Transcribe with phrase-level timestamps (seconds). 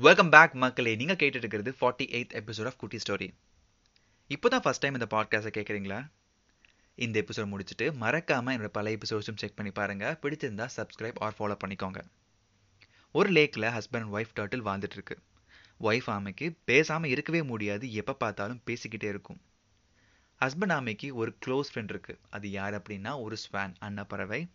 [0.00, 0.96] Welcome back மக்களே.
[0.96, 3.30] நீங்கள் கேட்டுட்டு இருக்கிறது ஃபார்ட்டி எயித் எபிசோட் ஆஃப் குட்டி ஸ்டோரி
[4.28, 6.10] இப்போ தான் ஃபஸ்ட் டைம் இந்த பாட்காஸ்ட்டை கேட்குறீங்களா?
[6.94, 12.00] இந்த எபிசோட் முடிச்சுட்டு மறக்காமல் என்னோட பழைய எபிசோட்ஸும் செக் பண்ணி பாருங்கள் பிடிச்சிருந்தா சப்ஸ்கிரைப் ஆர் ஃபாலோ பண்ணிக்கோங்க.
[13.12, 15.16] ஒரு லேக்கில் ஹஸ்பண்ட் அண்ட் ஒய்ஃப் டர்ட்டில் வாழ்ந்துட்டுருக்கு.
[15.80, 17.92] ஒய்ஃப் ஆமைக்கு பேசாமல் இருக்கவே முடியாது.
[17.92, 19.40] எப்போ பார்த்தாலும் பேசிக்கிட்டே இருக்கும்.
[20.44, 23.20] ஹஸ்பண்ட் ஆமைக்கு ஒரு க்ளோஸ் ஃப்ரெண்ட் இருக்குது அது யார் அப்படின்னா?
[23.20, 24.48] ஒரு ஸ்வான் அன்னப்பறவை.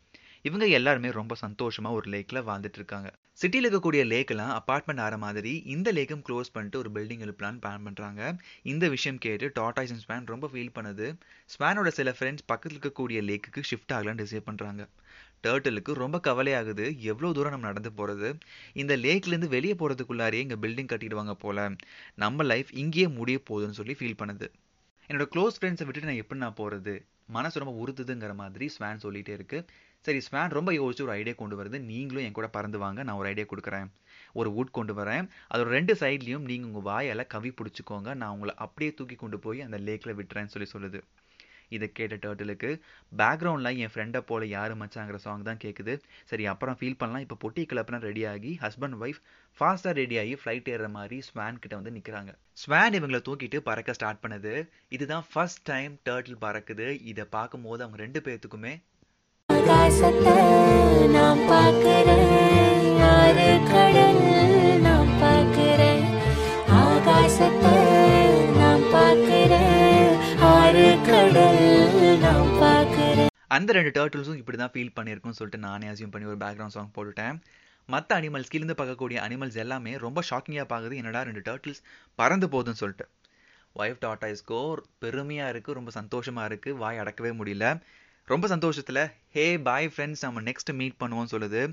[0.45, 3.09] இவங்க எல்லாருமே ரொம்ப சந்தோஷமா ஒரு லேக்ல வாழ்ந்துட்டு இருக்காங்க
[3.39, 8.21] சிட்டியில் இருக்கக்கூடிய லேக்கெல்லாம் அப்பார்ட்மெண்ட் ஆற மாதிரி இந்த லேக்கும் க்ளோஸ் பண்ணிட்டு ஒரு பில்டிங் எழுப்பலான்னு பிளான் பண்ணுறாங்க
[8.63, 11.07] இந்த விஷயம் கேட்டு டாட்டாய்ஸ் அண்ட் ஸ்பேன் ரொம்ப ஃபீல் பண்ணுது.
[11.53, 14.83] ஸ்பேனோட சில ஃப்ரெண்ட்ஸ் பக்கத்தில் இருக்கக்கூடிய லேக்குக்கு ஷிஃப்ட் ஆகலான்னு டிசைட் பண்ணுறாங்க
[15.47, 16.85] டேர்ட்டலுக்கு ரொம்ப கவலையாகுது.
[17.11, 18.29] எவ்வளோ தூரம் நம்ம நடந்து போகிறது
[18.83, 21.67] இந்த லேக்லேருந்து வெளியே போகிறதுக்குள்ளாரியே இங்கே பில்டிங் கட்டிடுவாங்க போல.
[22.23, 24.49] நம்ம லைஃப் இங்கேயே முடிய போகுதுன்னு சொல்லி ஃபீல் பண்ணுது.
[25.09, 29.65] என்னோட க்ளோஸ் ஃப்ரெண்ட்ஸை விட்டுட்டு நான் எப்படி நான் போகிறது மனசு ரொம்ப உறுத்துதுங்கிற மாதிரி ஸ்வேன் சொல்லிட்டே இருக்கு.
[29.99, 31.79] சரி ஸ்வேன் ரொம்ப யோசிச்சு ஒரு ஐடியா கொண்டு வருது.
[31.79, 33.87] நீங்களும் என் கூட பறந்து வாங்க நான் ஒரு ஐடியா கொடுக்குறேன்.
[34.33, 35.29] ஒரு வுட் கொண்டு வரேன்.
[35.53, 38.13] அதோட ரெண்டு சைட்லையும் நீங்கள் உங்கள் வாயால் கவி பிடிச்சிக்கோங்க.
[38.13, 41.01] நான் உங்களை அப்படியே தூக்கி கொண்டு போய் அந்த லேக்கில் விட்டுறேன்னு சொல்லி சொல்லுது.
[41.75, 42.71] இதை கேட்ட டேர்ட்டிலுக்கு.
[43.21, 45.95] பேக்ரவுண்டில் என் ஃப்ரெண்டை போல யாரு மச்சாங்கிற சாங் தான் கேட்குது
[46.31, 47.25] சரி அப்புறம் ஃபீல் பண்ணலாம்.
[47.25, 49.21] இப்போ பொட்டி கிளப்புனா ரெடி ஆகி ஹஸ்பண்ட் ஒய்ஃப்
[49.59, 54.23] ஃபாஸ்ட்டாக ரெடி ஆகி ஃப்ளைட் ஏறுற மாதிரி ஸ்வான் கிட்ட வந்து நிற்கிறாங்க ஸ்வான் இவங்களை தூக்கிட்டு பறக்க ஸ்டார்ட்
[54.25, 54.53] பண்ணுது.
[54.97, 56.87] இதுதான் ஃபர்ஸ்ட் டைம் டேர்ட்டில் பறக்குது.
[57.13, 58.75] இதை பார்க்கும்போது அவங்க ரெண்டு பேர்த்துக்குமே
[61.15, 62.24] நான் பார்க்கிறேன்
[73.55, 77.35] அந்த ரெண்டு டேர்ட்டில்ஸும் இப்படி தான் ஃபீல் பண்ணியிருக்கும்னு சொல்லிட்டு நானே அசியூம் பண்ணி ஒரு பேக்ரவுண்ட் சாங் போட்டுட்டேன்.
[77.93, 80.95] மற்ற அனிமல்ஸ் கீழேருந்து பார்க்கக்கூடிய அனிமல்ஸ் எல்லாமே ரொம்ப ஷாக்கிங்காக பார்க்குது.
[81.01, 81.81] என்னடா ரெண்டு டேர்ட்டில்ஸ்
[82.19, 83.05] பறந்து போகுதுன்னு சொல்லிட்டு.
[83.81, 84.59] ஒய்ஃப் டாட்டாய்ஸ்கோ
[85.03, 87.67] பெருமையாக இருக்குது ரொம்ப சந்தோஷமாக இருக்குது வாய் அடக்கவே முடியல.
[88.31, 89.03] ரொம்ப சந்தோஷத்தில்
[89.35, 91.63] ஹே பாய் ஃப்ரெண்ட்ஸ் நம்ம நெக்ஸ்ட் மீட் பண்ணுவோம்னு சொல்லுது.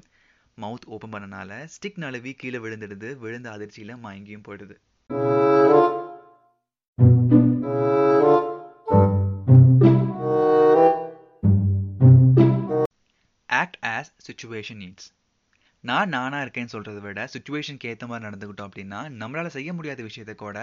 [0.65, 3.11] மவுத் ஓப்பன் பண்ணனால ஸ்டிக் நழுவி கீழே விழுந்துடுது.
[3.25, 4.77] விழுந்த அதிர்ச்சியில் மயங்கியும் போயிடுது.
[13.61, 15.09] ஆக்ட் ஆஸ் சுச்சுவேஷன் நீட்ஸ்
[15.85, 20.59] நான் நானாக இருக்கேன்னு சொல்கிறத விட சுச்சுவேஷனுக்கு ஏற்ற மாதிரி நடந்துக்கிட்டோம் அப்படின்னா நம்மளால் செய்ய முடியாத விஷயத்தை கூட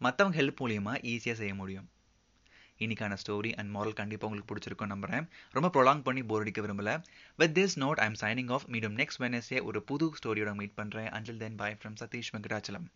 [0.00, 1.86] மற்றவங்க ஹெல்ப் மூலியமாக ஈஸியாக செய்ய முடியும்.
[2.78, 5.26] இன்னைக்கான ஸ்டோரி அண்ட் மாரல் கண்டிப்பாக உங்களுக்கு பிடிச்சிருக்கும் நம்புறேன்.
[5.52, 6.92] ரொம்ப ப்ரொலாங் பண்ணி போர் அடிக்க விரும்பல.
[7.38, 11.36] With this note I'm signing off medium next Wednesday ஒரு புது ஸ்டோரியோட மீட் பண்ணுறேன் until
[11.36, 12.88] then bye from Satish Venkatachalam